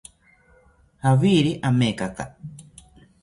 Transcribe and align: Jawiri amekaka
Jawiri 1.03 1.51
amekaka 1.69 2.23